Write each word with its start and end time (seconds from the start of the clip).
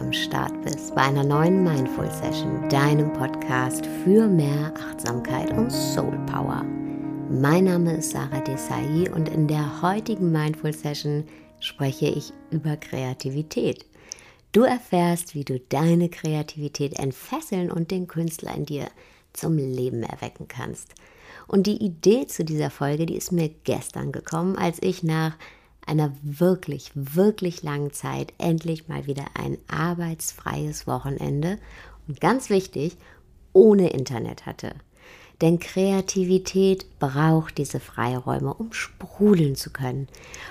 am 0.00 0.14
Start 0.14 0.62
bist 0.62 0.94
bei 0.94 1.02
einer 1.02 1.24
neuen 1.24 1.62
Mindful 1.62 2.10
Session, 2.10 2.66
deinem 2.70 3.12
Podcast 3.12 3.84
für 4.02 4.26
mehr 4.26 4.72
Achtsamkeit 4.74 5.52
und 5.52 5.70
Soul 5.70 6.18
Power. 6.24 6.64
Mein 7.28 7.64
Name 7.64 7.98
ist 7.98 8.12
Sarah 8.12 8.40
Desai 8.40 9.12
und 9.14 9.28
in 9.28 9.46
der 9.46 9.82
heutigen 9.82 10.32
Mindful 10.32 10.72
Session 10.72 11.24
spreche 11.60 12.06
ich 12.06 12.32
über 12.50 12.78
Kreativität. 12.78 13.84
Du 14.52 14.62
erfährst, 14.62 15.34
wie 15.34 15.44
du 15.44 15.60
deine 15.60 16.08
Kreativität 16.08 16.98
entfesseln 16.98 17.70
und 17.70 17.90
den 17.90 18.06
Künstler 18.06 18.54
in 18.56 18.64
dir 18.64 18.88
zum 19.34 19.58
Leben 19.58 20.02
erwecken 20.02 20.48
kannst. 20.48 20.94
Und 21.46 21.66
die 21.66 21.76
Idee 21.76 22.26
zu 22.26 22.42
dieser 22.42 22.70
Folge, 22.70 23.04
die 23.04 23.16
ist 23.16 23.32
mir 23.32 23.50
gestern 23.64 24.12
gekommen, 24.12 24.56
als 24.56 24.78
ich 24.80 25.02
nach 25.02 25.36
einer 25.90 26.12
wirklich, 26.22 26.92
wirklich 26.94 27.62
langen 27.62 27.92
Zeit 27.92 28.32
endlich 28.38 28.88
mal 28.88 29.06
wieder 29.06 29.24
ein 29.34 29.58
arbeitsfreies 29.68 30.86
Wochenende 30.86 31.58
und 32.06 32.20
ganz 32.20 32.48
wichtig, 32.48 32.96
ohne 33.52 33.90
Internet 33.90 34.46
hatte. 34.46 34.74
Denn 35.40 35.58
Kreativität 35.58 36.98
braucht 36.98 37.56
diese 37.56 37.80
Freiräume, 37.80 38.52
um 38.52 38.72
sprudeln 38.72 39.56
zu 39.56 39.70
können. 39.70 40.06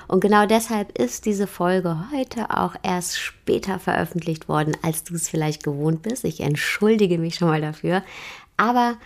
Und 0.08 0.20
genau 0.20 0.48
deshalb 0.48 0.98
ist 0.98 1.26
diese 1.26 1.46
Folge 1.46 1.96
heute 2.12 2.50
auch 2.50 2.76
erst 2.82 3.20
später 3.20 3.78
veröffentlicht 3.78 4.50
worden, 4.50 4.76
als 4.82 5.04
du 5.04 5.14
es 5.14 5.30
vielleicht 5.30 5.64
gewohnt 5.64 6.02
bist. 6.02 6.24
Ich 6.26 6.42
entschuldige 6.42 7.20
mich 7.20 7.36
schon 7.36 7.50
mal 7.50 7.62
dafür. 7.62 8.04
Aber 8.58 8.98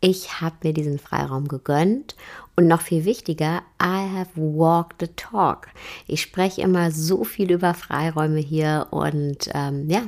ich 0.00 0.40
habe 0.40 0.56
mir 0.62 0.72
diesen 0.72 0.98
Freiraum 0.98 1.48
gegönnt 1.48 2.16
und 2.54 2.68
noch 2.68 2.80
viel 2.80 3.04
wichtiger, 3.04 3.62
I 3.82 4.08
have 4.14 4.30
walked 4.34 5.00
the 5.00 5.08
talk. 5.16 5.68
Ich 6.06 6.22
spreche 6.22 6.62
immer 6.62 6.90
so 6.90 7.24
viel 7.24 7.50
über 7.50 7.74
Freiräume 7.74 8.40
hier 8.40 8.88
und 8.90 9.50
ähm, 9.54 9.88
ja, 9.88 10.02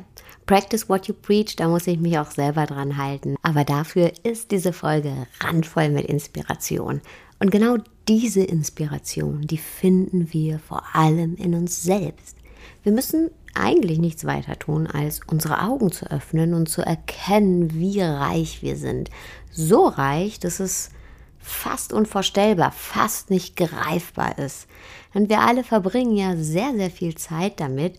practice 0.46 0.88
what 0.88 1.06
you 1.06 1.14
preach, 1.14 1.56
da 1.56 1.68
muss 1.68 1.86
ich 1.86 1.98
mich 1.98 2.18
auch 2.18 2.30
selber 2.30 2.66
dran 2.66 2.96
halten. 2.96 3.36
Aber 3.42 3.64
dafür 3.64 4.12
ist 4.22 4.50
diese 4.50 4.72
Folge 4.72 5.26
randvoll 5.40 5.90
mit 5.90 6.06
Inspiration. 6.06 7.00
Und 7.38 7.50
genau 7.50 7.76
diese 8.08 8.42
Inspiration, 8.42 9.42
die 9.42 9.58
finden 9.58 10.32
wir 10.32 10.58
vor 10.58 10.82
allem 10.94 11.36
in 11.36 11.54
uns 11.54 11.82
selbst. 11.82 12.36
Wir 12.82 12.92
müssen 12.92 13.30
eigentlich 13.54 13.98
nichts 13.98 14.24
weiter 14.24 14.58
tun, 14.58 14.86
als 14.86 15.20
unsere 15.26 15.62
Augen 15.62 15.92
zu 15.92 16.10
öffnen 16.10 16.54
und 16.54 16.68
zu 16.68 16.82
erkennen, 16.82 17.74
wie 17.74 18.00
reich 18.00 18.62
wir 18.62 18.76
sind. 18.76 19.10
So 19.50 19.86
reich, 19.86 20.38
dass 20.38 20.60
es 20.60 20.90
fast 21.48 21.92
unvorstellbar, 21.92 22.72
fast 22.72 23.30
nicht 23.30 23.56
greifbar 23.56 24.38
ist. 24.38 24.68
Und 25.14 25.28
wir 25.30 25.40
alle 25.40 25.64
verbringen 25.64 26.16
ja 26.16 26.36
sehr, 26.36 26.74
sehr 26.74 26.90
viel 26.90 27.14
Zeit 27.16 27.60
damit, 27.60 27.98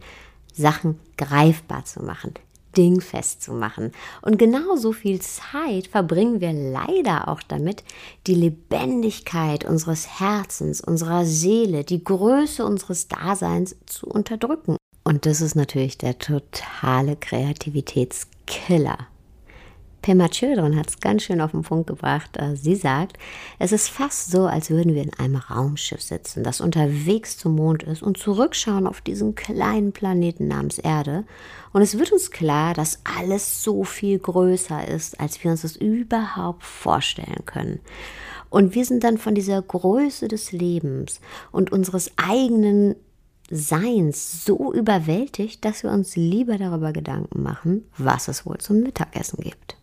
Sachen 0.54 1.00
greifbar 1.18 1.86
zu 1.86 2.04
machen, 2.04 2.34
dingfest 2.78 3.42
zu 3.42 3.54
machen. 3.54 3.92
Und 4.22 4.38
genauso 4.38 4.92
viel 4.92 5.20
Zeit 5.22 5.88
verbringen 5.88 6.42
wir 6.42 6.54
leider 6.54 7.28
auch 7.28 7.42
damit, 7.42 7.84
die 8.28 8.36
Lebendigkeit 8.36 9.66
unseres 9.66 10.20
Herzens, 10.20 10.82
unserer 10.82 11.26
Seele, 11.26 11.84
die 11.84 12.04
Größe 12.04 12.64
unseres 12.64 13.08
Daseins 13.08 13.76
zu 13.86 14.08
unterdrücken. 14.08 14.79
Und 15.04 15.26
das 15.26 15.42
ist 15.42 15.56
natürlich 15.56 15.98
der 15.98 16.20
totale 16.20 17.16
Kreativitätskiller. 17.16 19.08
Pema 20.02 20.30
Children 20.30 20.78
hat 20.78 20.90
es 20.90 21.00
ganz 21.00 21.24
schön 21.24 21.42
auf 21.42 21.52
den 21.52 21.64
Punkt 21.64 21.88
gebracht. 21.88 22.38
Äh, 22.38 22.56
sie 22.56 22.76
sagt, 22.76 23.18
es 23.58 23.72
ist 23.72 23.90
fast 23.90 24.32
so, 24.32 24.46
als 24.46 24.70
würden 24.70 24.96
wir 24.96 25.04
in 25.04 25.14
einem 25.14 25.36
Raumschiff 25.36 26.02
sitzen, 26.02 26.44
das 26.44 26.62
unterwegs 26.62 27.38
zum 27.38 27.56
Mond 27.56 27.84
ist 27.84 28.02
und 28.02 28.18
zurückschauen 28.18 28.88
auf 28.88 29.02
diesen 29.02 29.36
kleinen 29.36 29.92
Planeten 29.92 30.48
namens 30.48 30.80
Erde. 30.80 31.26
Und 31.74 31.82
es 31.82 31.98
wird 31.98 32.12
uns 32.12 32.32
klar, 32.32 32.74
dass 32.74 33.00
alles 33.04 33.64
so 33.64 33.84
viel 33.84 34.20
größer 34.20 34.88
ist, 34.88 35.20
als 35.20 35.44
wir 35.44 35.52
uns 35.52 35.64
das 35.64 35.76
überhaupt 35.76 36.64
vorstellen 36.64 37.46
können. 37.46 37.80
Und 38.50 38.74
wir 38.74 38.86
sind 38.86 39.04
dann 39.04 39.18
von 39.18 39.36
dieser 39.36 39.62
Größe 39.62 40.28
des 40.28 40.52
Lebens 40.52 41.20
und 41.52 41.72
unseres 41.72 42.12
eigenen 42.18 42.96
Seins 43.50 44.46
so 44.46 44.74
überwältigt, 44.74 45.66
dass 45.66 45.84
wir 45.84 45.92
uns 45.92 46.16
lieber 46.16 46.58
darüber 46.58 46.94
Gedanken 46.94 47.42
machen, 47.42 47.86
was 47.98 48.28
es 48.28 48.46
wohl 48.46 48.58
zum 48.60 48.82
Mittagessen 48.82 49.42
gibt. 49.42 49.78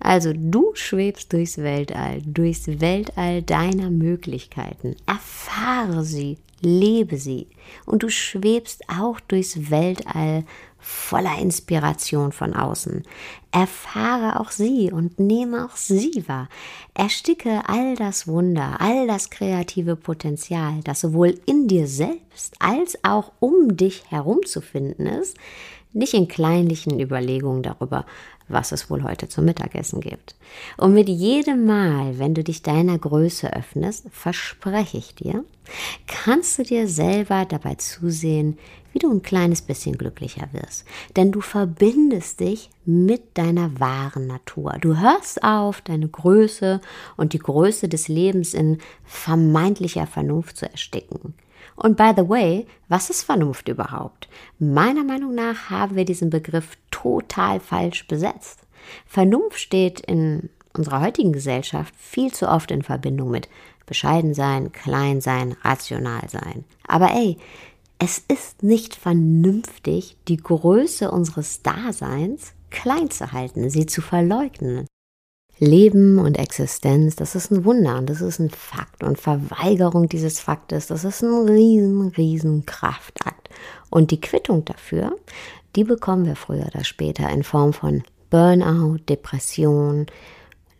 Also 0.00 0.32
du 0.32 0.72
schwebst 0.74 1.32
durchs 1.32 1.58
Weltall, 1.58 2.22
durchs 2.24 2.68
Weltall 2.80 3.42
deiner 3.42 3.90
Möglichkeiten. 3.90 4.96
Erfahre 5.06 6.04
sie, 6.04 6.38
lebe 6.60 7.16
sie. 7.16 7.48
Und 7.84 8.02
du 8.02 8.08
schwebst 8.08 8.84
auch 8.88 9.18
durchs 9.20 9.70
Weltall 9.70 10.44
voller 10.78 11.38
Inspiration 11.38 12.32
von 12.32 12.54
außen. 12.54 13.02
Erfahre 13.50 14.40
auch 14.40 14.50
sie 14.50 14.92
und 14.92 15.18
nehme 15.18 15.64
auch 15.64 15.76
sie 15.76 16.24
wahr. 16.26 16.48
Ersticke 16.94 17.62
all 17.66 17.96
das 17.96 18.26
Wunder, 18.26 18.76
all 18.80 19.06
das 19.06 19.30
kreative 19.30 19.96
Potenzial, 19.96 20.80
das 20.84 21.00
sowohl 21.00 21.40
in 21.46 21.68
dir 21.68 21.86
selbst 21.86 22.54
als 22.58 22.98
auch 23.04 23.32
um 23.40 23.76
dich 23.76 24.04
herum 24.10 24.40
zu 24.44 24.60
finden 24.60 25.06
ist, 25.06 25.36
nicht 25.92 26.14
in 26.14 26.28
kleinlichen 26.28 27.00
Überlegungen 27.00 27.62
darüber, 27.62 28.04
was 28.48 28.72
es 28.72 28.90
wohl 28.90 29.02
heute 29.02 29.28
zum 29.28 29.44
Mittagessen 29.44 30.00
gibt. 30.00 30.34
Und 30.76 30.94
mit 30.94 31.08
jedem 31.08 31.66
Mal, 31.66 32.18
wenn 32.18 32.34
du 32.34 32.42
dich 32.42 32.62
deiner 32.62 32.98
Größe 32.98 33.52
öffnest, 33.52 34.06
verspreche 34.10 34.98
ich 34.98 35.14
dir, 35.14 35.44
kannst 36.06 36.58
du 36.58 36.62
dir 36.62 36.88
selber 36.88 37.44
dabei 37.44 37.74
zusehen, 37.74 38.58
wie 38.92 38.98
du 38.98 39.10
ein 39.10 39.22
kleines 39.22 39.62
bisschen 39.62 39.98
glücklicher 39.98 40.48
wirst. 40.52 40.84
Denn 41.16 41.30
du 41.30 41.40
verbindest 41.40 42.40
dich 42.40 42.70
mit 42.84 43.36
deiner 43.36 43.78
wahren 43.78 44.26
Natur. 44.26 44.76
Du 44.80 44.98
hörst 44.98 45.42
auf, 45.44 45.82
deine 45.82 46.08
Größe 46.08 46.80
und 47.16 47.32
die 47.32 47.38
Größe 47.38 47.88
des 47.88 48.08
Lebens 48.08 48.54
in 48.54 48.78
vermeintlicher 49.04 50.06
Vernunft 50.06 50.56
zu 50.56 50.70
ersticken. 50.70 51.34
Und 51.78 51.96
by 51.96 52.12
the 52.16 52.28
way, 52.28 52.66
was 52.88 53.08
ist 53.08 53.22
Vernunft 53.22 53.68
überhaupt? 53.68 54.28
Meiner 54.58 55.04
Meinung 55.04 55.34
nach 55.34 55.70
haben 55.70 55.94
wir 55.94 56.04
diesen 56.04 56.28
Begriff 56.28 56.76
total 56.90 57.60
falsch 57.60 58.08
besetzt. 58.08 58.66
Vernunft 59.06 59.60
steht 59.60 60.00
in 60.00 60.50
unserer 60.76 61.00
heutigen 61.00 61.32
Gesellschaft 61.32 61.94
viel 61.96 62.32
zu 62.32 62.48
oft 62.48 62.72
in 62.72 62.82
Verbindung 62.82 63.30
mit 63.30 63.48
bescheiden 63.86 64.34
sein, 64.34 64.72
klein 64.72 65.20
sein, 65.20 65.56
rational 65.62 66.28
sein. 66.28 66.64
Aber 66.88 67.12
ey, 67.12 67.38
es 68.00 68.18
ist 68.26 68.64
nicht 68.64 68.96
vernünftig, 68.96 70.16
die 70.26 70.36
Größe 70.36 71.10
unseres 71.10 71.62
Daseins 71.62 72.54
klein 72.70 73.08
zu 73.10 73.30
halten, 73.30 73.70
sie 73.70 73.86
zu 73.86 74.02
verleugnen. 74.02 74.87
Leben 75.58 76.18
und 76.18 76.38
Existenz, 76.38 77.16
das 77.16 77.34
ist 77.34 77.50
ein 77.50 77.64
Wunder 77.64 77.98
und 77.98 78.08
das 78.08 78.20
ist 78.20 78.38
ein 78.38 78.50
Fakt. 78.50 79.02
Und 79.02 79.18
Verweigerung 79.18 80.08
dieses 80.08 80.40
Faktes, 80.40 80.86
das 80.86 81.04
ist 81.04 81.22
ein 81.22 81.48
riesen, 81.48 82.08
riesen 82.08 82.66
Kraftakt. 82.66 83.48
Und 83.90 84.10
die 84.10 84.20
Quittung 84.20 84.64
dafür, 84.64 85.16
die 85.74 85.84
bekommen 85.84 86.26
wir 86.26 86.36
früher 86.36 86.66
oder 86.66 86.84
später 86.84 87.28
in 87.30 87.42
Form 87.42 87.72
von 87.72 88.02
Burnout, 88.30 88.98
Depression, 89.08 90.06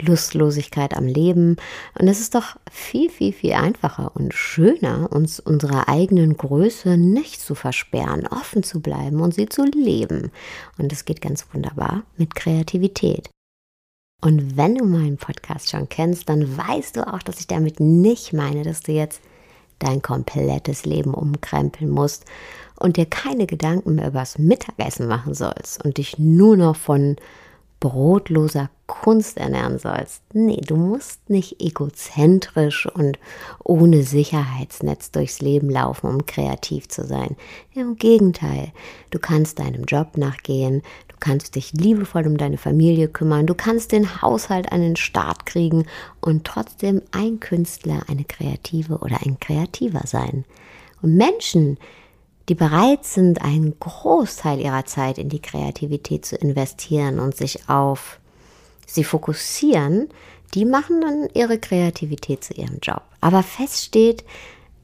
Lustlosigkeit 0.00 0.96
am 0.96 1.06
Leben. 1.06 1.56
Und 1.98 2.08
es 2.08 2.20
ist 2.20 2.34
doch 2.34 2.56
viel, 2.70 3.10
viel, 3.10 3.32
viel 3.32 3.54
einfacher 3.54 4.12
und 4.14 4.32
schöner, 4.32 5.10
uns 5.12 5.40
unserer 5.40 5.88
eigenen 5.88 6.36
Größe 6.36 6.96
nicht 6.96 7.40
zu 7.40 7.54
versperren, 7.54 8.26
offen 8.26 8.62
zu 8.62 8.80
bleiben 8.80 9.20
und 9.20 9.34
sie 9.34 9.48
zu 9.48 9.64
leben. 9.64 10.30
Und 10.78 10.92
das 10.92 11.04
geht 11.04 11.20
ganz 11.20 11.46
wunderbar 11.52 12.04
mit 12.16 12.34
Kreativität. 12.34 13.28
Und 14.20 14.56
wenn 14.56 14.74
du 14.74 14.84
meinen 14.84 15.16
Podcast 15.16 15.70
schon 15.70 15.88
kennst, 15.88 16.28
dann 16.28 16.56
weißt 16.56 16.96
du 16.96 17.06
auch, 17.06 17.22
dass 17.22 17.38
ich 17.38 17.46
damit 17.46 17.78
nicht 17.78 18.32
meine, 18.32 18.64
dass 18.64 18.80
du 18.80 18.92
jetzt 18.92 19.20
dein 19.78 20.02
komplettes 20.02 20.84
Leben 20.84 21.14
umkrempeln 21.14 21.88
musst 21.88 22.24
und 22.80 22.96
dir 22.96 23.06
keine 23.06 23.46
Gedanken 23.46 23.94
mehr 23.94 24.08
übers 24.08 24.36
Mittagessen 24.38 25.06
machen 25.06 25.34
sollst 25.34 25.84
und 25.84 25.98
dich 25.98 26.18
nur 26.18 26.56
noch 26.56 26.74
von 26.74 27.14
brotloser 27.80 28.70
Kunst 28.86 29.36
ernähren 29.36 29.78
sollst. 29.78 30.22
Nee, 30.32 30.60
du 30.66 30.76
musst 30.76 31.28
nicht 31.28 31.60
egozentrisch 31.60 32.86
und 32.86 33.18
ohne 33.62 34.02
Sicherheitsnetz 34.02 35.10
durchs 35.10 35.40
Leben 35.40 35.68
laufen, 35.68 36.08
um 36.08 36.26
kreativ 36.26 36.88
zu 36.88 37.04
sein. 37.04 37.36
Im 37.74 37.96
Gegenteil, 37.96 38.72
du 39.10 39.18
kannst 39.18 39.58
deinem 39.58 39.84
Job 39.84 40.16
nachgehen, 40.16 40.82
du 41.08 41.16
kannst 41.20 41.54
dich 41.54 41.72
liebevoll 41.72 42.26
um 42.26 42.36
deine 42.38 42.58
Familie 42.58 43.08
kümmern, 43.08 43.46
du 43.46 43.54
kannst 43.54 43.92
den 43.92 44.22
Haushalt 44.22 44.72
an 44.72 44.80
den 44.80 44.96
Start 44.96 45.46
kriegen 45.46 45.86
und 46.20 46.44
trotzdem 46.44 47.02
ein 47.12 47.40
Künstler, 47.40 48.02
eine 48.08 48.24
Kreative 48.24 48.98
oder 48.98 49.18
ein 49.24 49.38
Kreativer 49.38 50.06
sein. 50.06 50.44
Und 51.02 51.14
Menschen, 51.14 51.78
die 52.48 52.54
bereit 52.54 53.04
sind, 53.04 53.42
einen 53.42 53.78
Großteil 53.78 54.60
ihrer 54.60 54.86
Zeit 54.86 55.18
in 55.18 55.28
die 55.28 55.42
Kreativität 55.42 56.24
zu 56.24 56.36
investieren 56.36 57.20
und 57.20 57.36
sich 57.36 57.68
auf 57.68 58.18
sie 58.86 59.04
fokussieren, 59.04 60.08
die 60.54 60.64
machen 60.64 61.00
dann 61.02 61.28
ihre 61.34 61.58
Kreativität 61.58 62.42
zu 62.42 62.54
ihrem 62.54 62.78
Job. 62.80 63.02
Aber 63.20 63.42
fest 63.42 63.84
steht, 63.84 64.24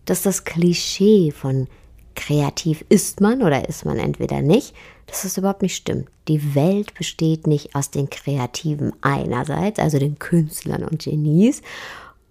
dass 0.04 0.22
das 0.22 0.44
Klischee 0.44 1.30
von 1.30 1.66
kreativ 2.14 2.84
ist 2.90 3.20
man 3.20 3.42
oder 3.42 3.68
ist 3.68 3.84
man 3.84 3.98
entweder 3.98 4.42
nicht, 4.42 4.74
dass 5.06 5.22
das 5.22 5.38
überhaupt 5.38 5.62
nicht 5.62 5.76
stimmt. 5.76 6.08
Die 6.28 6.54
Welt 6.54 6.94
besteht 6.94 7.46
nicht 7.46 7.74
aus 7.74 7.90
den 7.90 8.08
Kreativen 8.10 8.92
einerseits, 9.00 9.78
also 9.78 9.98
den 9.98 10.18
Künstlern 10.18 10.84
und 10.84 11.02
Genies, 11.02 11.62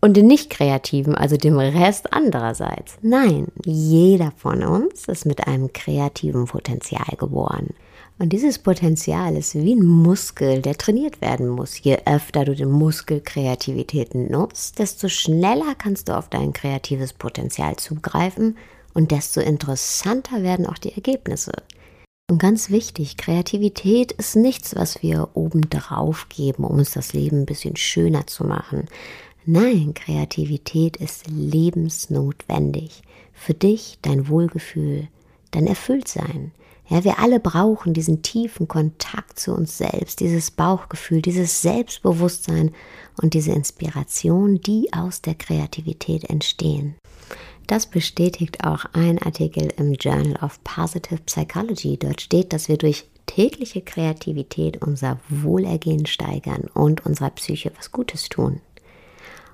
und 0.03 0.17
den 0.17 0.27
Nicht-Kreativen, 0.27 1.15
also 1.15 1.37
dem 1.37 1.57
Rest 1.57 2.11
andererseits. 2.11 2.97
Nein, 3.01 3.47
jeder 3.63 4.33
von 4.35 4.61
uns 4.61 5.07
ist 5.07 5.25
mit 5.25 5.47
einem 5.47 5.71
kreativen 5.71 6.43
Potenzial 6.43 7.15
geboren. 7.17 7.69
Und 8.19 8.33
dieses 8.33 8.59
Potenzial 8.59 9.37
ist 9.37 9.55
wie 9.55 9.73
ein 9.73 9.85
Muskel, 9.85 10.61
der 10.61 10.77
trainiert 10.77 11.21
werden 11.21 11.47
muss. 11.47 11.79
Je 11.79 11.99
öfter 12.05 12.43
du 12.43 12.53
den 12.53 12.69
Muskel 12.69 13.21
Kreativität 13.21 14.13
nutzt, 14.13 14.77
desto 14.79 15.07
schneller 15.07 15.73
kannst 15.77 16.09
du 16.09 16.17
auf 16.17 16.27
dein 16.27 16.51
kreatives 16.51 17.13
Potenzial 17.13 17.77
zugreifen 17.77 18.57
und 18.93 19.11
desto 19.11 19.39
interessanter 19.39 20.43
werden 20.43 20.65
auch 20.65 20.79
die 20.79 20.91
Ergebnisse. 20.91 21.53
Und 22.29 22.39
ganz 22.39 22.69
wichtig, 22.69 23.15
Kreativität 23.15 24.11
ist 24.11 24.35
nichts, 24.35 24.75
was 24.75 25.01
wir 25.01 25.29
obendrauf 25.33 26.27
geben, 26.27 26.65
um 26.65 26.79
uns 26.79 26.91
das 26.91 27.13
Leben 27.13 27.43
ein 27.43 27.45
bisschen 27.45 27.77
schöner 27.77 28.27
zu 28.27 28.43
machen. 28.43 28.89
Nein, 29.45 29.93
Kreativität 29.93 30.95
ist 30.97 31.27
lebensnotwendig. 31.27 33.01
Für 33.33 33.53
dich, 33.53 33.97
dein 34.01 34.29
Wohlgefühl, 34.29 35.09
dein 35.51 35.67
Erfülltsein. 35.67 36.53
Ja, 36.87 37.03
wir 37.03 37.19
alle 37.19 37.39
brauchen 37.41 37.93
diesen 37.93 38.21
tiefen 38.21 38.67
Kontakt 38.67 39.39
zu 39.39 39.53
uns 39.53 39.77
selbst, 39.77 40.21
dieses 40.21 40.51
Bauchgefühl, 40.51 41.21
dieses 41.21 41.61
Selbstbewusstsein 41.61 42.71
und 43.21 43.33
diese 43.33 43.51
Inspiration, 43.51 44.61
die 44.61 44.93
aus 44.93 45.21
der 45.21 45.35
Kreativität 45.35 46.29
entstehen. 46.29 46.95
Das 47.67 47.85
bestätigt 47.85 48.63
auch 48.65 48.85
ein 48.93 49.21
Artikel 49.21 49.73
im 49.77 49.93
Journal 49.93 50.37
of 50.41 50.63
Positive 50.63 51.21
Psychology. 51.25 51.97
Dort 51.97 52.21
steht, 52.21 52.53
dass 52.53 52.69
wir 52.69 52.77
durch 52.77 53.05
tägliche 53.25 53.81
Kreativität 53.81 54.81
unser 54.81 55.19
Wohlergehen 55.29 56.05
steigern 56.05 56.69
und 56.73 57.05
unserer 57.05 57.29
Psyche 57.31 57.71
was 57.77 57.91
Gutes 57.91 58.29
tun. 58.29 58.61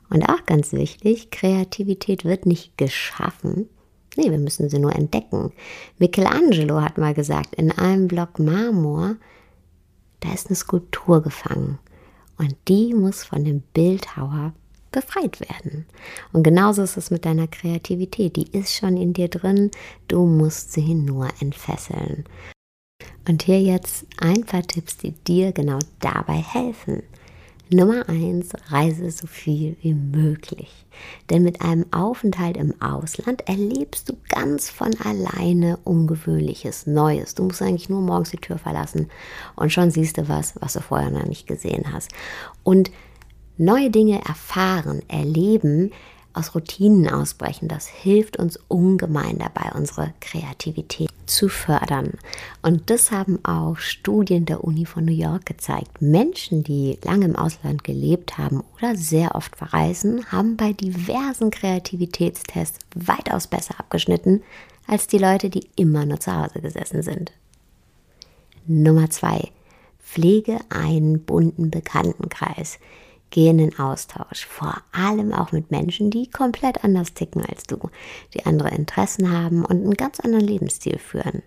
Und 0.10 0.24
auch 0.24 0.46
ganz 0.46 0.74
wichtig, 0.74 1.32
Kreativität 1.32 2.26
wird 2.26 2.46
nicht 2.46 2.78
geschaffen. 2.78 3.70
Nee, 4.16 4.32
wir 4.32 4.40
müssen 4.40 4.70
sie 4.70 4.80
nur 4.80 4.96
entdecken. 4.96 5.52
Michelangelo 6.00 6.82
hat 6.82 6.98
mal 6.98 7.14
gesagt, 7.14 7.56
in 7.56 7.72
einem 7.72 8.08
Block 8.08 8.40
Marmor, 8.40 9.16
da 10.20 10.34
ist 10.34 10.48
eine 10.48 10.56
Skulptur 10.56 11.22
gefangen. 11.22 11.80
Und 12.38 12.56
die 12.68 12.94
muss 12.94 13.24
von 13.24 13.44
dem 13.44 13.62
Bildhauer 13.74 14.54
befreit 14.92 15.40
werden. 15.42 15.86
Und 16.34 16.44
genauso 16.44 16.82
ist 16.82 16.98
es 16.98 17.12
mit 17.12 17.26
deiner 17.26 17.48
Kreativität. 17.48 18.36
Die 18.36 18.50
ist 18.58 18.74
schon 18.74 18.98
in 18.98 19.14
dir 19.14 19.28
drin. 19.28 19.72
Du 20.08 20.26
musst 20.26 20.74
sie 20.74 20.96
nur 20.96 21.28
entfesseln. 21.40 22.26
Und 23.28 23.44
hier 23.44 23.62
jetzt 23.62 24.08
ein 24.18 24.44
paar 24.44 24.64
Tipps, 24.64 24.98
die 24.98 25.12
dir 25.12 25.52
genau 25.52 25.80
dabei 26.00 26.38
helfen. 26.38 27.04
Nummer 27.72 28.10
eins, 28.10 28.50
reise 28.70 29.12
so 29.12 29.28
viel 29.28 29.78
wie 29.82 29.94
möglich. 29.94 30.88
Denn 31.30 31.44
mit 31.44 31.62
einem 31.62 31.86
Aufenthalt 31.92 32.58
im 32.58 32.74
Ausland 32.82 33.48
erlebst 33.48 34.10
du 34.10 34.18
ganz 34.28 34.70
von 34.70 34.96
alleine 35.04 35.78
Ungewöhnliches, 35.84 36.88
Neues. 36.88 37.36
Du 37.36 37.44
musst 37.44 37.62
eigentlich 37.62 37.90
nur 37.90 38.02
morgens 38.02 38.32
die 38.32 38.38
Tür 38.38 38.58
verlassen 38.58 39.08
und 39.56 39.72
schon 39.72 39.92
siehst 39.92 40.18
du 40.18 40.28
was, 40.28 40.56
was 40.60 40.74
du 40.74 40.82
vorher 40.82 41.12
noch 41.12 41.26
nicht 41.26 41.46
gesehen 41.46 41.94
hast. 41.94 42.12
Und 42.64 42.92
neue 43.58 43.92
Dinge 43.92 44.20
erfahren, 44.26 45.04
erleben, 45.08 45.92
aus 46.40 46.56
Routinen 46.56 47.10
ausbrechen, 47.10 47.68
das 47.68 47.88
hilft 47.88 48.38
uns 48.38 48.58
ungemein 48.68 49.38
dabei, 49.40 49.72
unsere 49.76 50.14
Kreativität 50.22 51.10
zu 51.26 51.50
fördern. 51.50 52.14
Und 52.62 52.90
das 52.90 53.12
haben 53.12 53.44
auch 53.44 53.78
Studien 53.78 54.46
der 54.46 54.64
Uni 54.64 54.86
von 54.86 55.06
New 55.06 55.14
York 55.14 55.46
gezeigt. 55.46 56.02
Menschen, 56.02 56.64
die 56.64 56.98
lange 57.04 57.26
im 57.26 57.36
Ausland 57.36 57.84
gelebt 57.84 58.38
haben 58.38 58.64
oder 58.78 58.96
sehr 58.96 59.36
oft 59.36 59.56
verreisen, 59.56 60.26
haben 60.32 60.58
bei 60.58 60.74
diversen 60.74 61.52
Kreativitätstests 61.52 62.80
weitaus 62.96 63.48
besser 63.48 63.80
abgeschnitten 63.80 64.42
als 64.88 65.08
die 65.08 65.20
Leute, 65.20 65.50
die 65.50 65.68
immer 65.76 66.06
nur 66.06 66.20
zu 66.20 66.36
Hause 66.36 66.62
gesessen 66.62 67.04
sind. 67.04 67.32
Nummer 68.66 69.10
zwei. 69.10 69.52
Pflege 70.00 70.58
einen 70.70 71.24
bunten 71.24 71.70
Bekanntenkreis. 71.70 72.80
Geh 73.32 73.50
in 73.50 73.60
den 73.60 73.78
Austausch, 73.78 74.46
vor 74.46 74.78
allem 74.92 75.34
auch 75.34 75.52
mit 75.52 75.70
Menschen, 75.70 76.10
die 76.10 76.30
komplett 76.30 76.84
anders 76.84 77.14
ticken 77.14 77.46
als 77.46 77.64
du, 77.64 77.78
die 78.34 78.46
andere 78.46 78.70
Interessen 78.70 79.32
haben 79.32 79.64
und 79.64 79.84
einen 79.84 79.94
ganz 79.94 80.20
anderen 80.20 80.48
Lebensstil 80.48 80.98
führen. 80.98 81.44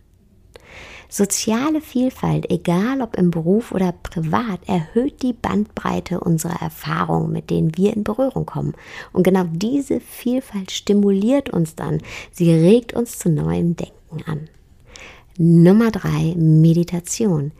Soziale 1.08 1.82
Vielfalt, 1.82 2.50
egal 2.50 3.02
ob 3.02 3.16
im 3.16 3.30
Beruf 3.30 3.72
oder 3.72 3.92
privat, 3.92 4.66
erhöht 4.66 5.22
die 5.22 5.34
Bandbreite 5.34 6.20
unserer 6.20 6.62
Erfahrungen, 6.62 7.30
mit 7.30 7.50
denen 7.50 7.76
wir 7.76 7.92
in 7.92 8.02
Berührung 8.02 8.46
kommen. 8.46 8.72
Und 9.12 9.24
genau 9.24 9.44
diese 9.52 10.00
Vielfalt 10.00 10.70
stimuliert 10.70 11.50
uns 11.50 11.74
dann. 11.74 11.98
Sie 12.30 12.50
regt 12.50 12.94
uns 12.94 13.18
zu 13.18 13.28
neuem 13.28 13.76
Denken 13.76 14.22
an. 14.24 14.48
Nummer 15.36 15.90
drei, 15.90 16.34
Meditation. 16.34 17.52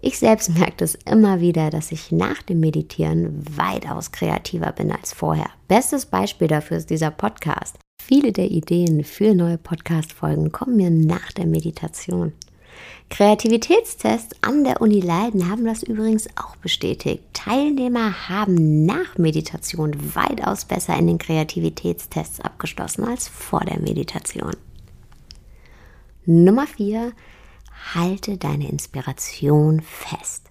Ich 0.00 0.18
selbst 0.18 0.56
merke 0.56 0.76
das 0.78 0.94
immer 0.94 1.40
wieder, 1.40 1.70
dass 1.70 1.90
ich 1.90 2.12
nach 2.12 2.42
dem 2.42 2.60
Meditieren 2.60 3.44
weitaus 3.56 4.12
kreativer 4.12 4.70
bin 4.72 4.92
als 4.92 5.12
vorher. 5.12 5.50
Bestes 5.66 6.06
Beispiel 6.06 6.46
dafür 6.46 6.76
ist 6.76 6.90
dieser 6.90 7.10
Podcast. 7.10 7.76
Viele 8.00 8.32
der 8.32 8.50
Ideen 8.50 9.02
für 9.02 9.34
neue 9.34 9.58
Podcast-Folgen 9.58 10.52
kommen 10.52 10.76
mir 10.76 10.90
nach 10.90 11.32
der 11.32 11.46
Meditation. 11.46 12.32
Kreativitätstests 13.10 14.36
an 14.40 14.62
der 14.62 14.80
Uni 14.80 15.00
Leiden 15.00 15.50
haben 15.50 15.64
das 15.64 15.82
übrigens 15.82 16.28
auch 16.36 16.54
bestätigt. 16.56 17.24
Teilnehmer 17.32 18.28
haben 18.28 18.86
nach 18.86 19.18
Meditation 19.18 20.14
weitaus 20.14 20.64
besser 20.64 20.96
in 20.96 21.08
den 21.08 21.18
Kreativitätstests 21.18 22.40
abgeschlossen 22.40 23.04
als 23.04 23.26
vor 23.26 23.60
der 23.60 23.80
Meditation. 23.80 24.54
Nummer 26.24 26.66
4 26.66 27.12
halte 27.94 28.36
deine 28.36 28.68
Inspiration 28.68 29.80
fest. 29.80 30.48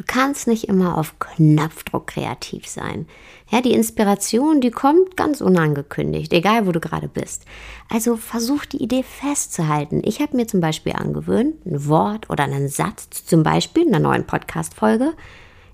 Du 0.00 0.06
kannst 0.06 0.46
nicht 0.46 0.64
immer 0.64 0.96
auf 0.96 1.18
Knopfdruck 1.18 2.06
kreativ 2.06 2.66
sein. 2.66 3.06
Ja, 3.50 3.60
die 3.60 3.72
Inspiration, 3.72 4.62
die 4.62 4.70
kommt 4.70 5.14
ganz 5.14 5.42
unangekündigt, 5.42 6.32
egal 6.32 6.66
wo 6.66 6.72
du 6.72 6.80
gerade 6.80 7.08
bist. 7.08 7.44
Also 7.90 8.16
versuch 8.16 8.64
die 8.64 8.82
Idee 8.82 9.02
festzuhalten. 9.02 10.00
Ich 10.04 10.20
habe 10.20 10.36
mir 10.36 10.46
zum 10.46 10.60
Beispiel 10.60 10.92
angewöhnt, 10.92 11.66
ein 11.66 11.86
Wort 11.86 12.30
oder 12.30 12.44
einen 12.44 12.68
Satz, 12.68 13.26
zum 13.26 13.42
Beispiel 13.42 13.82
in 13.82 13.94
einer 13.94 14.08
neuen 14.08 14.26
Podcast-Folge, 14.26 15.12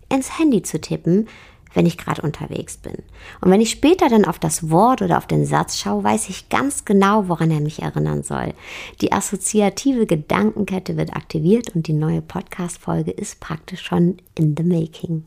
ins 0.08 0.38
Handy 0.38 0.62
zu 0.62 0.80
tippen, 0.80 1.28
wenn 1.74 1.86
ich 1.86 1.98
gerade 1.98 2.22
unterwegs 2.22 2.76
bin. 2.78 2.94
Und 3.40 3.50
wenn 3.50 3.60
ich 3.60 3.70
später 3.70 4.08
dann 4.08 4.24
auf 4.24 4.38
das 4.38 4.70
Wort 4.70 5.02
oder 5.02 5.18
auf 5.18 5.26
den 5.26 5.44
Satz 5.44 5.78
schaue, 5.78 6.04
weiß 6.04 6.28
ich 6.28 6.48
ganz 6.48 6.84
genau, 6.84 7.28
woran 7.28 7.50
er 7.50 7.60
mich 7.60 7.82
erinnern 7.82 8.22
soll. 8.22 8.54
Die 9.00 9.12
assoziative 9.12 10.06
Gedankenkette 10.06 10.96
wird 10.96 11.14
aktiviert 11.14 11.74
und 11.74 11.86
die 11.86 11.92
neue 11.92 12.22
Podcast-Folge 12.22 13.10
ist 13.10 13.40
praktisch 13.40 13.82
schon 13.82 14.16
in 14.36 14.54
the 14.56 14.64
making. 14.64 15.24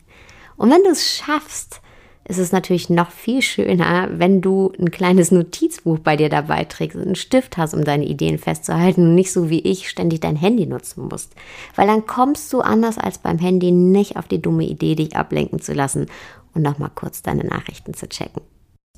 Und 0.58 0.72
wenn 0.72 0.84
du 0.84 0.90
es 0.90 1.18
schaffst, 1.18 1.82
ist 2.30 2.38
es 2.38 2.52
natürlich 2.52 2.92
noch 2.92 3.10
viel 3.10 3.42
schöner, 3.42 4.08
wenn 4.12 4.40
du 4.40 4.72
ein 4.80 4.92
kleines 4.92 5.32
Notizbuch 5.32 5.98
bei 5.98 6.16
dir 6.16 6.30
dabei 6.30 6.64
trägst 6.64 6.96
und 6.96 7.04
einen 7.04 7.16
Stift 7.16 7.58
hast, 7.58 7.74
um 7.74 7.84
deine 7.84 8.06
Ideen 8.06 8.38
festzuhalten 8.38 9.02
und 9.02 9.16
nicht 9.16 9.32
so 9.32 9.50
wie 9.50 9.62
ich 9.62 9.90
ständig 9.90 10.20
dein 10.20 10.36
Handy 10.36 10.68
nutzen 10.68 11.08
musst. 11.10 11.34
Weil 11.76 11.88
dann 11.88 12.06
kommst 12.06 12.54
du 12.54 12.62
anders 12.62 13.00
als 13.00 13.18
beim 13.18 13.40
Handy 13.40 13.72
nicht 13.72 14.16
auf 14.16 14.28
die 14.28 14.42
dumme 14.42 14.66
Idee, 14.66 14.94
dich 14.94 15.16
ablenken 15.16 15.60
zu 15.60 15.74
lassen 15.74 16.06
und 16.54 16.62
nochmal 16.62 16.92
kurz 16.94 17.24
deine 17.24 17.46
Nachrichten 17.46 17.96
zu 17.96 18.08
checken. 18.08 18.44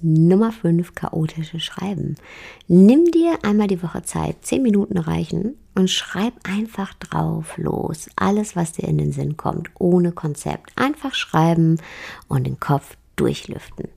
Nummer 0.01 0.51
5, 0.51 0.93
chaotische 0.95 1.61
Schreiben. 1.61 2.15
Nimm 2.67 3.11
dir 3.11 3.39
einmal 3.43 3.67
die 3.67 3.81
Woche 3.81 4.01
Zeit, 4.03 4.37
10 4.41 4.61
Minuten 4.61 4.97
reichen 4.97 5.55
und 5.75 5.89
schreib 5.89 6.33
einfach 6.43 6.93
drauf 6.95 7.57
los. 7.57 8.09
Alles, 8.17 8.57
was 8.57 8.73
dir 8.73 8.89
in 8.89 8.97
den 8.97 9.13
Sinn 9.13 9.37
kommt, 9.37 9.69
ohne 9.79 10.11
Konzept. 10.11 10.71
Einfach 10.75 11.13
schreiben 11.13 11.77
und 12.27 12.45
den 12.45 12.59
Kopf 12.59 12.97
durchlüften. 13.15 13.89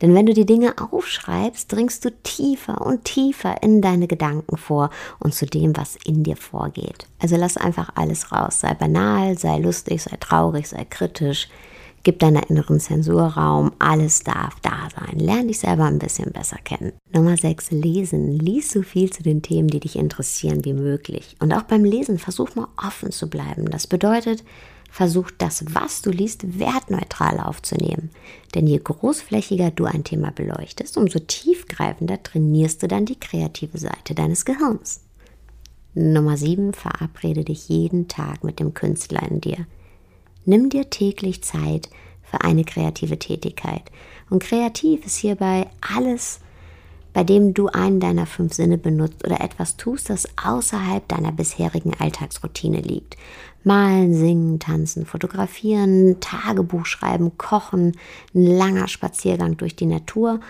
Denn 0.00 0.14
wenn 0.14 0.26
du 0.26 0.34
die 0.34 0.46
Dinge 0.46 0.74
aufschreibst, 0.78 1.72
dringst 1.72 2.04
du 2.04 2.10
tiefer 2.22 2.80
und 2.80 3.04
tiefer 3.04 3.62
in 3.62 3.80
deine 3.80 4.06
Gedanken 4.06 4.56
vor 4.56 4.90
und 5.18 5.34
zu 5.34 5.46
dem, 5.46 5.76
was 5.76 5.96
in 6.04 6.22
dir 6.22 6.36
vorgeht. 6.36 7.06
Also 7.20 7.36
lass 7.36 7.56
einfach 7.56 7.90
alles 7.94 8.32
raus. 8.32 8.60
Sei 8.60 8.74
banal, 8.74 9.38
sei 9.38 9.58
lustig, 9.58 10.02
sei 10.02 10.16
traurig, 10.18 10.68
sei 10.68 10.84
kritisch. 10.84 11.48
Gib 12.04 12.18
deiner 12.18 12.50
inneren 12.50 12.80
Zensur 12.80 13.22
Raum. 13.22 13.72
Alles 13.78 14.24
darf 14.24 14.56
da 14.60 14.88
sein. 14.96 15.20
Lern 15.20 15.46
dich 15.46 15.60
selber 15.60 15.84
ein 15.84 16.00
bisschen 16.00 16.32
besser 16.32 16.58
kennen. 16.64 16.92
Nummer 17.12 17.36
6. 17.36 17.70
Lesen. 17.70 18.40
Lies 18.40 18.72
so 18.72 18.82
viel 18.82 19.10
zu 19.10 19.22
den 19.22 19.42
Themen, 19.42 19.68
die 19.68 19.78
dich 19.78 19.94
interessieren, 19.94 20.64
wie 20.64 20.72
möglich. 20.72 21.36
Und 21.38 21.52
auch 21.52 21.62
beim 21.62 21.84
Lesen 21.84 22.18
versuch 22.18 22.56
mal 22.56 22.66
offen 22.76 23.12
zu 23.12 23.30
bleiben. 23.30 23.66
Das 23.66 23.86
bedeutet, 23.86 24.42
versuch 24.92 25.30
das, 25.38 25.64
was 25.74 26.02
du 26.02 26.10
liest, 26.10 26.58
wertneutral 26.58 27.40
aufzunehmen. 27.40 28.10
Denn 28.54 28.66
je 28.66 28.78
großflächiger 28.78 29.70
du 29.70 29.86
ein 29.86 30.04
Thema 30.04 30.30
beleuchtest, 30.30 30.98
umso 30.98 31.18
tiefgreifender 31.18 32.22
trainierst 32.22 32.82
du 32.82 32.88
dann 32.88 33.06
die 33.06 33.18
kreative 33.18 33.78
Seite 33.78 34.14
deines 34.14 34.44
Gehirns. 34.44 35.00
Nummer 35.94 36.36
7. 36.36 36.74
Verabrede 36.74 37.42
dich 37.42 37.70
jeden 37.70 38.06
Tag 38.08 38.44
mit 38.44 38.60
dem 38.60 38.74
Künstler 38.74 39.22
in 39.30 39.40
dir. 39.40 39.66
Nimm 40.44 40.68
dir 40.68 40.90
täglich 40.90 41.42
Zeit 41.42 41.88
für 42.22 42.42
eine 42.42 42.64
kreative 42.64 43.18
Tätigkeit. 43.18 43.90
Und 44.28 44.42
kreativ 44.42 45.06
ist 45.06 45.16
hierbei 45.16 45.68
alles, 45.80 46.40
bei 47.12 47.24
dem 47.24 47.54
du 47.54 47.68
einen 47.68 48.00
deiner 48.00 48.26
fünf 48.26 48.54
Sinne 48.54 48.78
benutzt 48.78 49.24
oder 49.24 49.40
etwas 49.40 49.76
tust, 49.76 50.10
das 50.10 50.28
außerhalb 50.42 51.06
deiner 51.08 51.32
bisherigen 51.32 51.92
Alltagsroutine 51.98 52.80
liegt. 52.80 53.16
Malen, 53.64 54.14
singen, 54.14 54.58
tanzen, 54.58 55.06
fotografieren, 55.06 56.18
Tagebuch 56.20 56.86
schreiben, 56.86 57.36
kochen, 57.38 57.92
ein 58.34 58.46
langer 58.46 58.88
Spaziergang 58.88 59.56
durch 59.56 59.76
die 59.76 59.86
Natur 59.86 60.40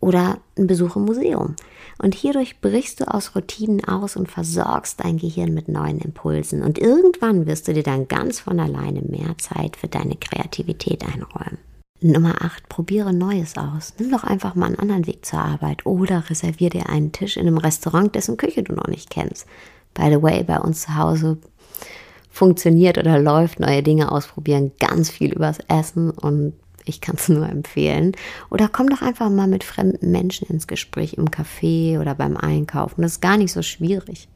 oder 0.00 0.38
ein 0.58 0.66
Besuch 0.66 0.96
im 0.96 1.04
Museum. 1.04 1.54
Und 1.98 2.14
hierdurch 2.14 2.60
brichst 2.60 3.00
du 3.00 3.04
aus 3.04 3.36
Routinen 3.36 3.84
aus 3.84 4.16
und 4.16 4.30
versorgst 4.30 5.02
dein 5.02 5.18
Gehirn 5.18 5.54
mit 5.54 5.68
neuen 5.68 6.00
Impulsen. 6.00 6.62
Und 6.62 6.78
irgendwann 6.78 7.46
wirst 7.46 7.68
du 7.68 7.72
dir 7.72 7.84
dann 7.84 8.08
ganz 8.08 8.40
von 8.40 8.58
alleine 8.58 9.02
mehr 9.02 9.38
Zeit 9.38 9.76
für 9.76 9.88
deine 9.88 10.16
Kreativität 10.16 11.04
einräumen. 11.04 11.58
Nummer 12.02 12.42
8, 12.42 12.68
probiere 12.68 13.12
Neues 13.12 13.56
aus. 13.56 13.94
Nimm 13.98 14.10
doch 14.10 14.24
einfach 14.24 14.54
mal 14.54 14.66
einen 14.66 14.78
anderen 14.78 15.06
Weg 15.06 15.24
zur 15.24 15.38
Arbeit 15.38 15.86
oder 15.86 16.28
reservier 16.28 16.70
dir 16.70 16.88
einen 16.88 17.12
Tisch 17.12 17.36
in 17.36 17.46
einem 17.46 17.58
Restaurant, 17.58 18.14
dessen 18.14 18.36
Küche 18.36 18.62
du 18.62 18.74
noch 18.74 18.88
nicht 18.88 19.10
kennst. 19.10 19.46
By 19.94 20.10
the 20.10 20.22
way, 20.22 20.42
bei 20.42 20.58
uns 20.58 20.82
zu 20.82 20.96
Hause 20.96 21.38
funktioniert 22.30 22.98
oder 22.98 23.18
läuft, 23.18 23.60
neue 23.60 23.82
Dinge 23.82 24.10
ausprobieren, 24.10 24.72
ganz 24.80 25.10
viel 25.10 25.32
übers 25.32 25.58
Essen 25.68 26.10
und 26.10 26.54
ich 26.84 27.00
kann 27.00 27.16
es 27.16 27.28
nur 27.28 27.48
empfehlen. 27.48 28.12
Oder 28.50 28.68
komm 28.68 28.88
doch 28.88 29.02
einfach 29.02 29.30
mal 29.30 29.46
mit 29.46 29.62
fremden 29.62 30.10
Menschen 30.10 30.48
ins 30.48 30.66
Gespräch 30.66 31.14
im 31.14 31.26
Café 31.26 32.00
oder 32.00 32.14
beim 32.14 32.36
Einkaufen. 32.36 33.02
Das 33.02 33.12
ist 33.12 33.22
gar 33.22 33.36
nicht 33.36 33.52
so 33.52 33.62
schwierig. 33.62 34.28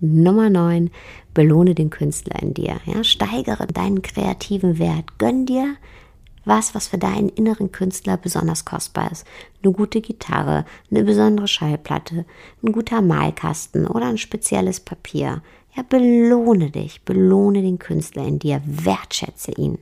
Nummer 0.00 0.48
9, 0.48 0.90
belohne 1.34 1.74
den 1.74 1.90
Künstler 1.90 2.40
in 2.40 2.54
dir. 2.54 2.76
Ja, 2.86 3.02
steigere 3.02 3.66
deinen 3.66 4.00
kreativen 4.00 4.78
Wert. 4.78 5.18
Gönn 5.18 5.44
dir 5.44 5.74
was, 6.48 6.74
was 6.74 6.88
für 6.88 6.98
deinen 6.98 7.28
inneren 7.28 7.70
Künstler 7.70 8.16
besonders 8.16 8.64
kostbar 8.64 9.12
ist. 9.12 9.26
Eine 9.62 9.72
gute 9.72 10.00
Gitarre, 10.00 10.64
eine 10.90 11.04
besondere 11.04 11.46
Schallplatte, 11.46 12.24
ein 12.62 12.72
guter 12.72 13.02
Malkasten 13.02 13.86
oder 13.86 14.06
ein 14.06 14.18
spezielles 14.18 14.80
Papier. 14.80 15.42
Ja, 15.76 15.84
belohne 15.88 16.70
dich, 16.70 17.02
belohne 17.02 17.62
den 17.62 17.78
Künstler 17.78 18.26
in 18.26 18.38
dir, 18.38 18.60
wertschätze 18.64 19.52
ihn. 19.52 19.78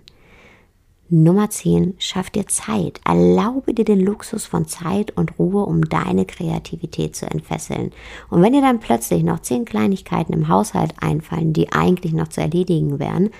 Nummer 1.09 1.49
10, 1.49 1.95
schaff 1.99 2.31
dir 2.31 2.49
Zeit. 2.49 3.01
Erlaube 3.05 3.73
dir 3.73 3.85
den 3.85 4.01
Luxus 4.01 4.45
von 4.45 4.67
Zeit 4.67 5.17
und 5.17 5.39
Ruhe, 5.39 5.65
um 5.65 5.83
deine 5.83 6.25
Kreativität 6.25 7.15
zu 7.15 7.31
entfesseln. 7.31 7.93
Und 8.29 8.43
wenn 8.43 8.53
dir 8.53 8.61
dann 8.61 8.81
plötzlich 8.81 9.23
noch 9.23 9.39
10 9.39 9.67
Kleinigkeiten 9.67 10.33
im 10.33 10.49
Haushalt 10.49 10.95
einfallen, 11.01 11.53
die 11.53 11.71
eigentlich 11.71 12.13
noch 12.13 12.27
zu 12.27 12.41
erledigen 12.41 12.99
wären, 12.99 13.31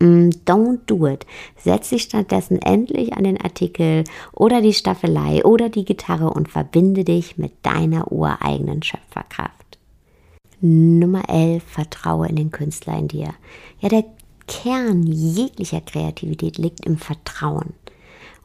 don't 0.00 0.80
do 0.86 1.06
it. 1.06 1.26
Setz 1.56 1.90
dich 1.90 2.02
stattdessen 2.02 2.60
endlich 2.62 3.14
an 3.14 3.24
den 3.24 3.40
Artikel 3.40 4.04
oder 4.32 4.60
die 4.60 4.74
Staffelei 4.74 5.44
oder 5.44 5.68
die 5.68 5.84
Gitarre 5.84 6.30
und 6.30 6.48
verbinde 6.48 7.04
dich 7.04 7.38
mit 7.38 7.52
deiner 7.62 8.12
ureigenen 8.12 8.82
Schöpferkraft. 8.82 9.78
Nummer 10.60 11.28
11, 11.28 11.62
vertraue 11.62 12.28
in 12.28 12.36
den 12.36 12.50
Künstler 12.50 12.98
in 12.98 13.08
dir. 13.08 13.34
Ja, 13.80 13.88
der 13.88 14.04
Kern 14.48 15.04
jeglicher 15.04 15.80
Kreativität 15.80 16.58
liegt 16.58 16.84
im 16.86 16.96
Vertrauen. 16.96 17.74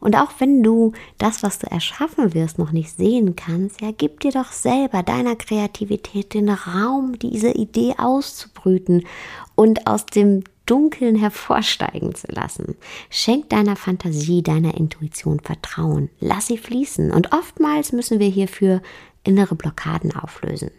Und 0.04 0.16
auch 0.16 0.32
wenn 0.38 0.62
du 0.62 0.92
das, 1.16 1.42
was 1.42 1.58
du 1.58 1.70
erschaffen 1.70 2.34
wirst, 2.34 2.58
noch 2.58 2.72
nicht 2.72 2.94
sehen 2.94 3.36
kannst, 3.36 3.80
ja, 3.80 3.90
gib 3.90 4.20
dir 4.20 4.32
doch 4.32 4.52
selber 4.52 5.02
deiner 5.02 5.34
Kreativität 5.34 6.34
den 6.34 6.50
Raum, 6.50 7.18
diese 7.18 7.52
Idee 7.52 7.94
auszubrüten 7.96 9.06
und 9.54 9.86
aus 9.86 10.04
dem 10.04 10.44
Dunkeln 10.66 11.16
hervorsteigen 11.16 12.14
zu 12.14 12.26
lassen. 12.28 12.76
Schenk 13.10 13.50
deiner 13.50 13.76
Fantasie, 13.76 14.42
deiner 14.42 14.76
Intuition 14.76 15.40
Vertrauen. 15.40 16.10
Lass 16.20 16.46
sie 16.46 16.58
fließen. 16.58 17.10
Und 17.10 17.32
oftmals 17.32 17.92
müssen 17.92 18.18
wir 18.18 18.28
hierfür 18.28 18.80
innere 19.24 19.54
Blockaden 19.54 20.14
auflösen. 20.14 20.70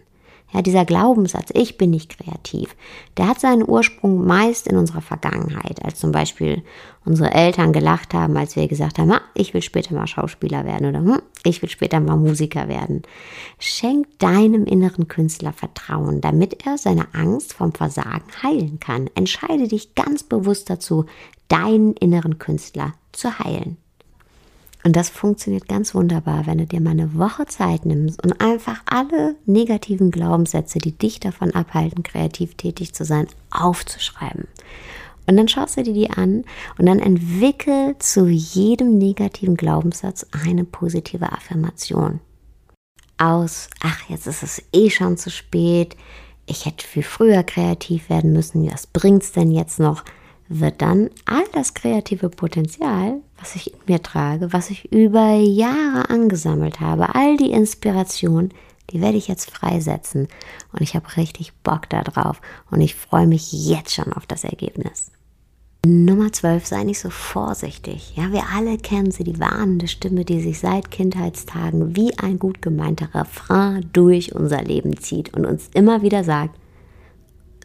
Ja, 0.56 0.62
dieser 0.62 0.86
Glaubenssatz, 0.86 1.50
ich 1.54 1.78
bin 1.78 1.90
nicht 1.90 2.18
kreativ, 2.18 2.78
der 3.18 3.28
hat 3.28 3.42
seinen 3.42 3.68
Ursprung 3.68 4.26
meist 4.26 4.68
in 4.68 4.78
unserer 4.78 5.02
Vergangenheit, 5.02 5.84
als 5.84 6.00
zum 6.00 6.14
Beispiel 6.14 6.64
unsere 7.04 7.34
Eltern 7.34 7.74
gelacht 7.74 8.14
haben, 8.14 8.38
als 8.38 8.56
wir 8.56 8.70
gesagt 8.70 8.98
haben, 8.98 9.12
ah, 9.12 9.22
ich 9.34 9.54
will 9.54 9.62
später 9.62 9.94
mal 9.94 10.08
Schauspieler 10.08 10.64
werden 10.64 10.88
oder 10.88 11.00
hm, 11.00 11.22
ich 11.44 11.62
will 11.62 11.68
später 11.68 12.00
mal 12.00 12.16
Musiker 12.16 12.70
werden. 12.70 13.02
Schenk 13.60 14.08
deinem 14.20 14.64
inneren 14.64 15.10
Künstler 15.10 15.52
Vertrauen, 15.52 16.22
damit 16.22 16.66
er 16.66 16.78
seine 16.78 17.14
Angst 17.14 17.54
vom 17.54 17.74
Versagen 17.74 18.24
heilen 18.42 18.80
kann. 18.80 19.10
Entscheide 19.14 19.68
dich 19.68 19.94
ganz 19.94 20.24
bewusst 20.24 20.70
dazu, 20.70 21.06
deinen 21.50 21.96
inneren 21.96 22.40
Künstler 22.40 22.94
zu 23.12 23.40
heilen. 23.40 23.76
Und 24.86 24.96
das 24.96 25.10
funktioniert 25.10 25.68
ganz 25.68 25.96
wunderbar, 25.96 26.46
wenn 26.46 26.60
du 26.60 26.68
dir 26.68 26.80
mal 26.80 26.92
eine 26.92 27.16
Woche 27.16 27.48
Zeit 27.48 27.88
nimmst 27.88 28.24
und 28.24 28.40
einfach 28.40 28.84
alle 28.86 29.36
negativen 29.48 30.12
Glaubenssätze, 30.12 30.78
die 30.78 30.92
dich 30.92 31.20
davon 31.20 31.56
abhalten, 31.56 32.04
kreativ 32.04 32.54
tätig 32.54 32.94
zu 32.94 33.04
sein, 33.04 33.28
aufzuschreiben. 33.50 34.48
Und 35.26 35.38
dann 35.38 35.48
schaust 35.48 35.78
du 35.78 35.82
dir 35.82 35.94
die 35.94 36.12
an 36.12 36.44
und 36.78 36.86
dann 36.86 37.00
entwickel 37.00 37.96
zu 37.98 38.28
jedem 38.28 39.00
negativen 39.00 39.58
Glaubenssatz 39.58 40.28
eine 40.46 40.66
positive 40.66 41.32
Affirmation. 41.32 42.20
Aus, 43.18 43.70
ach, 43.82 44.08
jetzt 44.08 44.28
ist 44.28 44.44
es 44.44 44.62
eh 44.72 44.92
schon 44.92 45.18
zu 45.18 45.32
spät, 45.32 45.98
ich 46.46 46.68
hätte 46.68 46.86
viel 46.86 47.02
früher 47.02 47.42
kreativ 47.42 48.12
werden 48.12 48.34
müssen, 48.34 48.72
was 48.72 48.86
bringt's 48.86 49.32
denn 49.32 49.50
jetzt 49.50 49.80
noch? 49.80 50.04
wird 50.48 50.82
dann 50.82 51.10
all 51.26 51.44
das 51.54 51.74
kreative 51.74 52.30
Potenzial, 52.30 53.22
was 53.38 53.56
ich 53.56 53.74
in 53.74 53.80
mir 53.88 54.02
trage, 54.02 54.54
was 54.54 54.70
ich 54.70 54.92
über 54.92 55.36
Jahre 55.36 56.10
angesammelt 56.10 56.80
habe, 56.80 57.16
all 57.16 57.38
die 57.38 57.52
Inspiration, 57.52 58.50
die 58.92 59.02
werde 59.02 59.18
ich 59.18 59.28
jetzt 59.28 59.52
freisetzen. 59.52 60.28
Und 60.72 60.82
ich 60.82 60.96
habe 60.96 61.18
richtig 61.18 61.54
Bock 61.64 61.90
darauf 61.90 62.42
und 62.72 62.82
ich 62.82 62.96
freue 62.96 63.28
mich 63.28 63.52
jetzt 63.52 63.94
schon 63.94 64.14
auf 64.14 64.26
das 64.26 64.44
Ergebnis. 64.44 65.12
Nummer 65.88 66.34
12, 66.34 66.66
sei 66.66 66.84
nicht 66.84 67.00
so 67.00 67.12
vorsichtig. 67.12 68.14
Ja, 68.16 68.32
wir 68.32 68.46
alle 68.56 68.80
kennen 68.80 69.12
sie, 69.12 69.24
die 69.24 69.40
warnende 69.40 69.88
Stimme, 69.88 70.26
die 70.26 70.42
sich 70.42 70.60
seit 70.60 70.90
Kindheitstagen 70.90 71.96
wie 71.96 72.18
ein 72.18 72.40
gut 72.40 72.64
gemeinter 72.64 73.14
Refrain 73.14 73.88
durch 73.94 74.34
unser 74.34 74.64
Leben 74.64 74.98
zieht 74.98 75.36
und 75.36 75.46
uns 75.46 75.70
immer 75.76 76.02
wieder 76.02 76.24
sagt, 76.24 76.58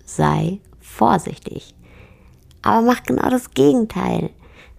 sei 0.05 0.59
vorsichtig. 0.81 1.75
Aber 2.61 2.83
mach 2.83 3.03
genau 3.05 3.31
das 3.31 3.53
Gegenteil. 3.53 4.31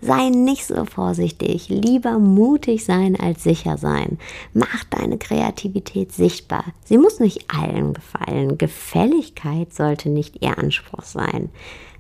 Sei 0.02 0.30
nicht 0.30 0.66
so 0.66 0.86
vorsichtig, 0.86 1.70
lieber 1.70 2.18
mutig 2.18 2.86
sein 2.86 3.16
als 3.20 3.44
sicher 3.44 3.78
sein. 3.78 4.18
Mach 4.54 4.84
deine 4.86 5.20
Kreativität 5.20 6.12
sichtbar. 6.12 6.66
Sie 6.84 6.98
muss 6.98 7.20
nicht 7.20 7.46
allen 7.54 7.94
gefallen. 7.94 8.58
Gefälligkeit 8.58 9.74
sollte 9.74 10.10
nicht 10.10 10.42
ihr 10.42 10.58
Anspruch 10.58 11.04
sein. 11.04 11.50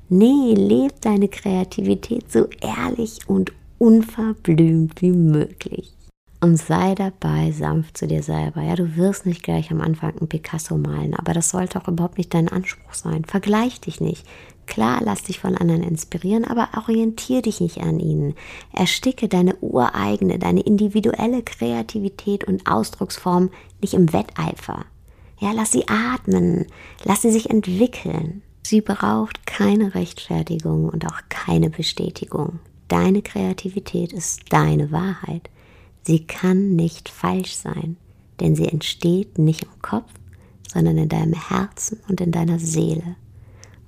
Nee, 0.10 0.55
leb 0.55 1.00
deine 1.01 1.27
Kreativität 1.27 2.31
so 2.31 2.48
ehrlich 2.62 3.20
und 3.27 3.53
unverblümt 3.77 5.01
wie 5.01 5.12
möglich. 5.12 5.93
Und 6.43 6.58
sei 6.58 6.96
dabei 6.96 7.51
sanft 7.51 8.00
zu 8.00 8.08
dir 8.08 8.24
selber. 8.24 8.63
Ja, 8.63 8.75
du 8.75 8.96
wirst 8.96 9.27
nicht 9.27 9.43
gleich 9.43 9.70
am 9.72 9.79
Anfang 9.79 10.13
ein 10.20 10.27
Picasso 10.27 10.75
malen, 10.75 11.13
aber 11.13 11.34
das 11.34 11.51
sollte 11.51 11.79
auch 11.79 11.88
überhaupt 11.88 12.17
nicht 12.17 12.34
dein 12.34 12.50
Anspruch 12.50 12.96
sein. 12.96 13.25
Vergleich 13.25 13.79
dich 13.79 14.01
nicht. 14.01 14.25
Klar, 14.68 15.01
lass 15.03 15.24
dich 15.24 15.39
von 15.39 15.58
anderen 15.58 15.84
inspirieren, 15.84 16.46
aber 16.46 16.70
orientier 16.77 17.41
dich 17.41 17.60
nicht 17.60 17.80
an 17.80 18.00
ihnen. 18.00 18.36
Ersticke 18.72 19.27
deine 19.27 19.56
ureigene, 19.58 20.39
deine 20.39 20.62
individuelle 20.62 21.44
Kreativität 21.44 22.46
und 22.46 22.68
Ausdrucksform 22.68 23.50
nicht 23.82 23.94
im 23.94 24.13
Wetteifer. 24.13 24.86
Ja, 25.39 25.51
lass 25.51 25.72
sie 25.72 25.88
atmen, 25.88 26.68
lass 27.03 27.24
sie 27.24 27.32
sich 27.32 27.50
entwickeln. 27.50 28.44
Sie 28.63 28.82
braucht 28.82 29.46
keine 29.48 29.96
Rechtfertigung 29.96 30.88
und 30.88 31.06
auch 31.06 31.20
keine 31.30 31.70
Bestätigung. 31.70 32.60
Deine 32.88 33.22
Kreativität 33.22 34.13
ist 34.13 34.53
deine 34.53 34.91
Wahrheit. 34.91 35.50
Sie 36.03 36.25
kann 36.25 36.75
nicht 36.75 37.10
falsch 37.10 37.56
sein, 37.56 37.98
denn 38.39 38.56
sie 38.56 38.68
entsteht 38.68 39.38
nicht 39.38 39.63
im 39.63 39.82
Kopf, 39.82 40.12
sondern 40.72 40.98
in 40.98 41.10
deinem 41.10 41.34
Herzen 41.34 42.00
und 42.08 42.22
in 42.22 42.32
deiner 42.32 42.60
Seele. 42.60 43.15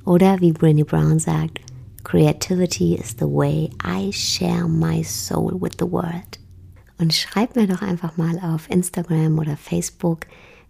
Oder 0.05 0.41
wie 0.41 0.51
Brené 0.51 0.85
Brown 0.85 1.19
sagt, 1.19 1.59
Creativity 2.03 2.95
is 2.95 3.15
the 3.17 3.25
way 3.25 3.69
I 3.83 4.11
share 4.11 4.67
my 4.67 5.01
soul 5.03 5.53
with 5.59 5.73
the 5.79 5.89
world. 5.89 6.39
Und 6.99 7.13
schreib 7.13 7.55
mir 7.55 7.67
doch 7.67 7.81
einfach 7.81 8.17
mal 8.17 8.37
auf 8.39 8.69
Instagram 8.69 9.39
oder 9.39 9.55
Facebook, 9.55 10.27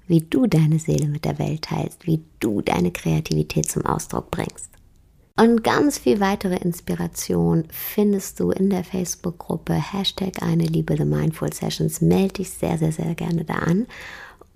wie 0.07 0.21
du 0.21 0.45
deine 0.45 0.79
Seele 0.79 1.07
mit 1.07 1.25
der 1.25 1.39
Welt 1.39 1.63
teilst, 1.63 2.05
wie 2.05 2.23
du 2.39 2.61
deine 2.61 2.91
Kreativität 2.91 3.69
zum 3.69 3.85
Ausdruck 3.85 4.29
bringst. 4.29 4.69
Und 5.35 5.63
ganz 5.63 5.97
viel 5.97 6.19
weitere 6.19 6.57
Inspiration 6.57 7.63
findest 7.69 8.39
du 8.39 8.51
in 8.51 8.69
der 8.69 8.83
Facebook-Gruppe 8.83 9.73
Hashtag 9.73 10.43
eine 10.43 10.65
Liebe 10.65 10.95
The 10.95 11.05
Mindful 11.05 11.51
Sessions. 11.51 12.01
Melde 12.01 12.33
dich 12.33 12.51
sehr, 12.51 12.77
sehr, 12.77 12.91
sehr 12.91 13.15
gerne 13.15 13.43
da 13.43 13.55
an. 13.55 13.87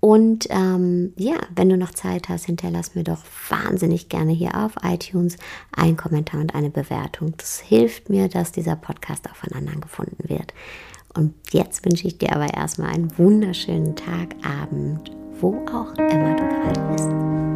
Und 0.00 0.46
ähm, 0.50 1.12
ja, 1.16 1.36
wenn 1.54 1.68
du 1.68 1.76
noch 1.76 1.90
Zeit 1.90 2.28
hast, 2.28 2.46
hinterlass 2.46 2.94
mir 2.94 3.02
doch 3.02 3.24
wahnsinnig 3.48 4.08
gerne 4.08 4.32
hier 4.32 4.56
auf 4.56 4.72
iTunes 4.84 5.36
einen 5.72 5.96
Kommentar 5.96 6.40
und 6.40 6.54
eine 6.54 6.70
Bewertung. 6.70 7.34
Das 7.36 7.58
hilft 7.58 8.08
mir, 8.08 8.28
dass 8.28 8.52
dieser 8.52 8.76
Podcast 8.76 9.28
auch 9.28 9.36
von 9.36 9.52
anderen 9.52 9.80
gefunden 9.80 10.28
wird. 10.28 10.54
Und 11.14 11.34
jetzt 11.50 11.84
wünsche 11.84 12.06
ich 12.06 12.18
dir 12.18 12.32
aber 12.32 12.54
erstmal 12.54 12.90
einen 12.90 13.16
wunderschönen 13.18 13.96
Tag, 13.96 14.36
Abend, 14.44 15.10
wo 15.40 15.56
auch 15.66 15.92
immer 15.94 16.36
du 16.36 16.44
gerade 16.44 16.92
bist. 16.92 17.47